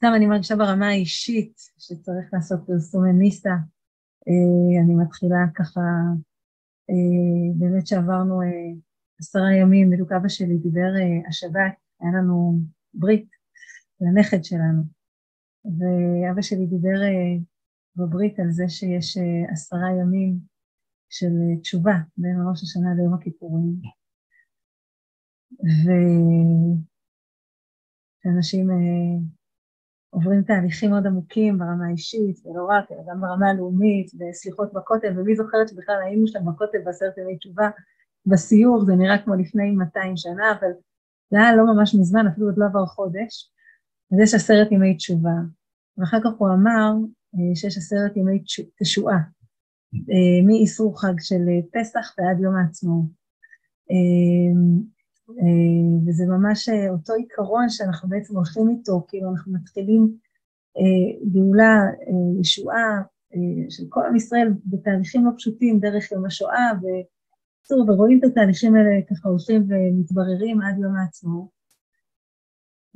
[0.00, 3.50] סתם אני מרגישה ברמה האישית שצריך לעשות פרסומי ניסה.
[4.28, 5.80] אה, אני מתחילה ככה,
[6.90, 8.72] אה, באמת שעברנו אה,
[9.18, 10.88] עשרה ימים, בדיוק אבא שלי דיבר
[11.28, 12.60] השבת, היה לנו
[12.94, 13.28] ברית
[14.00, 14.82] לנכד שלנו,
[15.64, 16.98] ואבא שלי דיבר
[17.96, 19.18] בברית על זה שיש
[19.52, 20.38] עשרה ימים
[21.10, 21.32] של
[21.62, 23.80] תשובה בין ראש השנה ליום הכיפורים.
[28.24, 28.70] ושאנשים
[30.10, 35.36] עוברים תהליכים מאוד עמוקים ברמה האישית, ולא רק, אלא גם ברמה הלאומית, וסליחות בכותל, ומי
[35.36, 37.70] זוכרת שבכלל היינו שם בכותל בעשרת ימי תשובה,
[38.26, 40.70] בסיור, זה נראה כמו לפני 200 שנה, אבל
[41.30, 43.52] זה היה לא ממש מזמן, אפילו עוד לא עבר חודש,
[44.12, 45.36] אז יש עשרת ימי תשובה.
[45.98, 46.92] ואחר כך הוא אמר
[47.34, 48.42] אה, שיש עשרת ימי
[48.82, 49.18] תשועה,
[49.94, 53.20] אה, מאיסור חג של פסח ועד יום העצמאות.
[55.38, 60.14] אה, וזה ממש אה, אותו עיקרון שאנחנו בעצם הולכים איתו, כאילו אנחנו מתחילים
[60.76, 61.80] אה, גאולה,
[62.40, 63.02] ישועה
[63.68, 68.90] של כל עם ישראל בתהליכים לא פשוטים דרך יום השואה, ובקיצור, ורואים את התהליכים האלה
[69.10, 71.60] ככה הולכים ומתבררים עד יום העצמאות.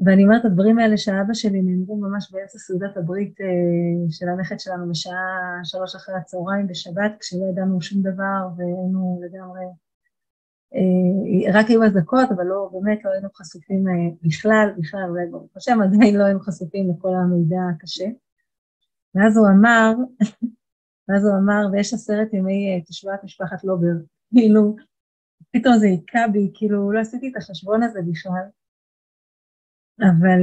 [0.05, 3.35] ואני אומרת, הדברים האלה שאבא שלי נאמרו ממש באמצע סעודת הברית
[4.11, 9.65] של הנכד שלנו בשעה שלוש אחרי הצהריים בשבת, כשלא ידענו שום דבר והיינו לגמרי
[11.55, 15.79] רק היו אזעקות, אבל לא, באמת לא היינו חשופים אה, בכלל, בכלל, אולי ברוך השם,
[15.83, 18.09] עדיין לא היינו חשופים לכל המידע הקשה.
[19.15, 19.93] ואז הוא אמר,
[21.09, 23.97] ואז הוא אמר, ויש עשרת ימי אה, תשובת משפחת לובר,
[24.35, 24.77] כאילו,
[25.53, 28.47] פתאום זה היכה בי, כאילו, לא עשיתי את החשבון הזה בכלל,
[30.01, 30.41] אבל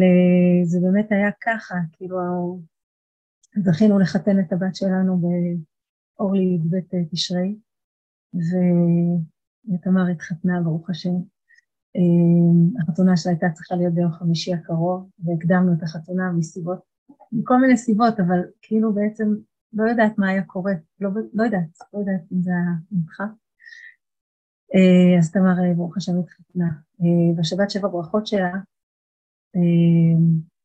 [0.63, 2.17] זה באמת היה ככה, כאילו,
[3.65, 5.21] זכינו לחתן את הבת שלנו
[6.17, 6.75] באורלי י"ב
[7.11, 7.55] תשרי,
[8.35, 8.49] ו...
[9.69, 11.13] ותמר התחתנה, ברוך השם.
[11.95, 16.79] אמ, החתונה שלה הייתה צריכה להיות ביום חמישי הקרוב, והקדמנו את החתונה מסיבות,
[17.31, 19.27] מכל מיני סיבות, אבל כאילו בעצם
[19.73, 23.21] לא יודעת מה היה קורה, לא, לא יודעת, לא יודעת אם זה היה ממך.
[24.75, 26.69] אה, אז תמר, אה, ברוך השם, התחתנה.
[27.01, 28.53] אה, בשבת שבע ברכות שלה,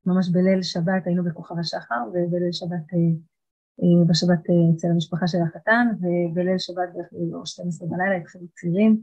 [0.06, 2.92] ממש בליל שבת היינו בכוכב השחר, ובליל שבת
[4.08, 9.00] בשבת אה, אצל המשפחה של החתן, ובליל שבת בערך באור 12 בלילה התחילו צירים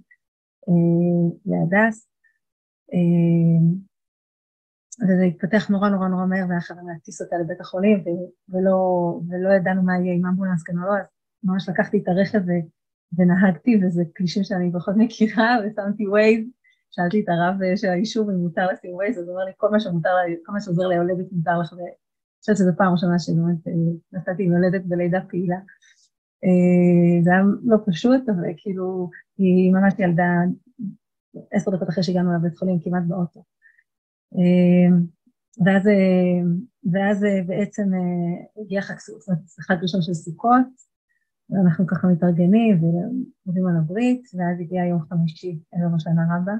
[0.69, 2.07] אה, להדס.
[5.01, 8.03] וזה התפתח נורא נורא נורא מהר, והיה חייבים להטיס אותה לבית החולים,
[8.49, 8.77] ולא,
[9.29, 11.05] ולא ידענו מה יהיה עם אמבולנס כן או לא, אז
[11.43, 12.39] ממש לקחתי את הרכב
[13.17, 16.45] ונהגתי, וזה כבישים שאני פחות מכירה, ושמתי ווייז,
[16.91, 19.79] שאלתי את הרב של היישוב אם מותר לשים ווייז, אז הוא אומר לי, כל מה
[19.79, 21.73] שמותר, כל מה שעוזר ליולדת מותר לך,
[22.43, 23.67] חושבת שזו פעם ראשונה שבאמת
[24.27, 25.57] אה, עם יולדת בלידה פעילה.
[26.43, 30.29] אה, זה היה לא פשוט, אבל כאילו, היא ממש ילדה
[31.51, 33.43] עשר דקות אחרי שהגענו לבית חולים, כמעט באוטו.
[34.35, 34.97] אה,
[35.65, 35.83] ואז,
[36.91, 37.83] ואז בעצם
[38.61, 38.95] הגיע חג,
[39.61, 40.67] חג ראשון של סוכות,
[41.49, 46.53] ואנחנו ככה מתארגנים ועובדים על הברית, ואז הגיע יום חמישי, ערב השנה רבה.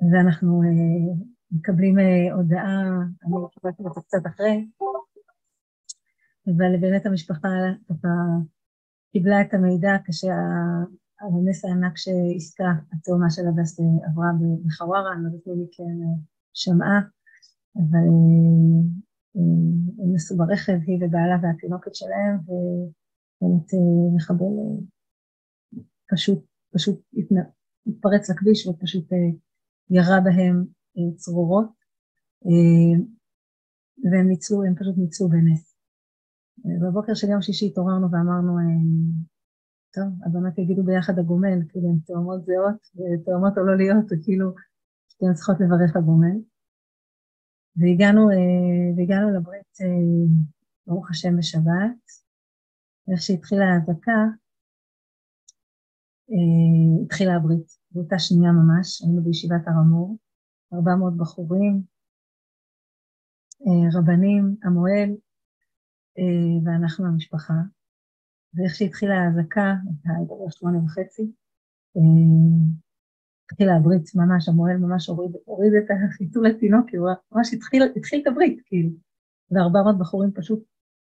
[0.00, 1.14] ואנחנו אה,
[1.50, 2.82] מקבלים אה, הודעה,
[3.24, 4.68] אני קיבלתי אותה קצת אחרי,
[6.46, 7.48] אבל באמת המשפחה
[7.88, 8.08] ככה
[9.12, 14.26] קיבלה את המידע כשהנס הענק שעסקה התאומה של הדס עברה
[14.66, 16.16] בחווארה, אני לא יודעת מי מכן אה,
[16.54, 17.00] שמעה,
[17.76, 18.08] אבל
[20.00, 23.70] הם נסעו ברכב, היא ובעלה והתינוקת שלהם, ובאמת
[24.16, 24.44] מחבל
[26.10, 26.44] פשוט,
[26.74, 27.00] פשוט
[27.86, 29.12] התפרץ לכביש ופשוט
[29.90, 30.64] ירה בהם
[30.96, 31.70] אה, צרורות,
[32.46, 33.04] אה,
[34.10, 35.76] והם ניצלו, הם פשוט ניצלו בנס.
[36.66, 38.52] אה, בבוקר של יום שישי התעוררנו ואמרנו,
[39.94, 44.54] טוב, הבנות יגידו ביחד הגומל, כאילו הן תאומות זהות ותאומות עולוליות, וכאילו
[45.08, 46.36] שתיהן צריכות לברך הגומל.
[47.76, 48.28] והגענו,
[48.96, 49.76] והגענו לברית,
[50.86, 52.02] ברוך השם, בשבת,
[53.08, 54.26] ואיך שהתחילה האזעקה,
[57.04, 57.78] התחילה הברית.
[57.90, 60.16] באותה שנייה ממש, היינו בישיבת הר המור,
[60.72, 61.82] 400 בחורים,
[63.66, 65.10] אה, רבנים, המוהל,
[66.18, 67.54] אה, ואנחנו המשפחה.
[68.54, 71.22] ואיך שהתחילה האזעקה, הייתה שמונה וחצי,
[71.96, 72.02] אה,
[73.44, 78.22] התחילה הברית ממש, המוהל ממש הוריד, הוריד את החיתול לתינוק, כי הוא ממש התחיל, התחיל
[78.22, 78.90] את הברית, כאילו.
[79.50, 80.64] ו-400 בחורים פשוט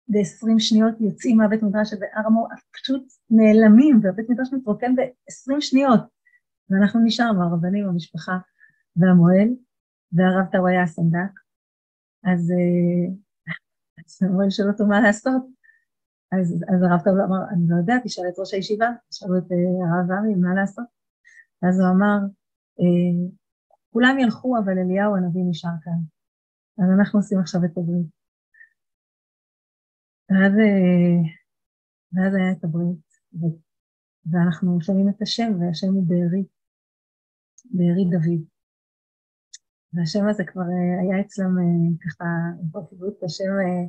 [0.09, 5.99] ב-20 שניות יוצאים מהבית מדרש הזה, הר המור, פשוט נעלמים, והבית מדרש מתרוקן ב-20 שניות.
[6.69, 8.37] ואנחנו נשארנו, הרבנים, המשפחה
[8.95, 9.49] והמוהל,
[10.11, 11.33] והרב טאו היה הסנדק,
[12.23, 12.53] אז
[14.21, 15.43] המוהל שואל אותו מה לעשות,
[16.31, 19.55] אז, אז הרב טאו אמר, אני לא יודע, תשאל את ראש הישיבה, תשאלו את uh,
[19.89, 20.85] הרב ארי מה לעשות.
[21.69, 22.17] אז הוא אמר,
[23.93, 25.99] כולם ילכו, אבל אליהו הנביא נשאר כאן.
[26.77, 28.18] אז אנחנו עושים עכשיו את הברית.
[30.29, 30.53] ואז,
[32.13, 33.09] ואז היה את הברית,
[34.31, 36.43] ואנחנו שומעים את השם, והשם הוא בארי,
[37.71, 38.41] בארי דוד.
[39.93, 42.25] והשם הזה כבר אה, היה אצלם אה, ככה,
[42.71, 43.85] כבר קיבלו את השם אה,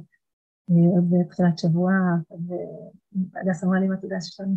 [0.95, 1.93] עוד בתחילת שבוע,
[2.31, 4.57] והדס אמרה לי, מה אתה יודע שיש לנו...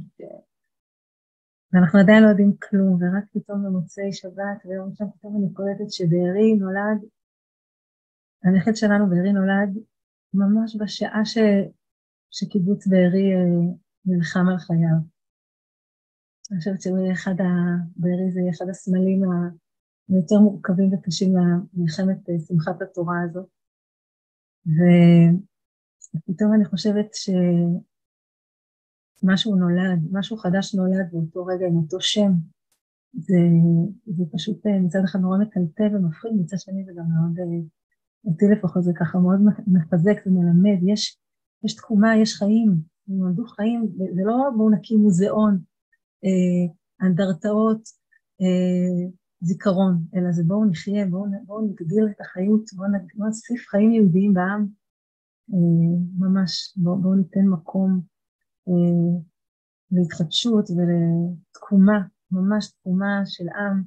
[1.74, 6.56] ואנחנו עדיין לא יודעים כלום, ורק פתאום במוצאי שבת, ויום ראשון פתאום אני קולטת שבארי
[6.60, 7.00] נולד,
[8.44, 9.84] הנכד שלנו בארי נולד
[10.34, 11.38] ממש בשעה ש,
[12.32, 13.32] שקיבוץ בארי
[14.06, 15.14] נלחם על חייו.
[16.52, 17.46] אני חושבת שהוא יהיה אחד ה...
[17.96, 19.22] בארי זה יהיה אחד הסמלים
[20.10, 23.50] היותר מורכבים וקשים למלחמת אה, שמחת התורה הזאת.
[26.16, 27.10] ופתאום אני חושבת
[29.24, 32.32] שמשהו נולד, משהו חדש נולד באותו רגע עם אותו שם.
[33.14, 33.38] זה,
[34.06, 37.46] זה פשוט אה, מצד אחד נורא מטלטל ומפחיד, מצד שני זה גם מאוד, אה,
[38.26, 41.18] אותי לפחות זה ככה מאוד מחזק ומלמד, יש,
[41.64, 42.76] יש תקומה, יש חיים,
[43.08, 45.60] נולדו חיים, זה לא בואו נקים מוזיאון,
[47.02, 47.82] אנדרטאות,
[49.42, 54.68] זיכרון, אלא זה בואו נחיה, בואו בוא נגדיל את החיות, בואו נוסיף חיים יהודיים בעם,
[55.54, 58.02] אה, ממש, בואו בוא ניתן מקום
[58.68, 59.22] אה,
[59.92, 63.84] להתחדשות ולתקומה, ממש תקומה של עם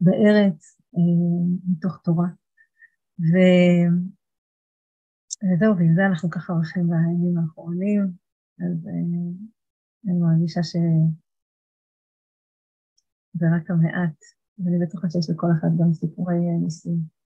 [0.00, 2.28] בארץ אה, מתוך תורה.
[3.20, 3.32] ו...
[5.44, 8.02] וזהו, ועם זה אנחנו ככה הולכים בימים האחרונים,
[8.60, 8.92] אז אה,
[10.06, 10.78] אני מרגישה שזה
[13.56, 14.18] רק המעט
[14.58, 16.98] ואני בטוחה שיש לכל אחד גם סיפורי אה, ניסים.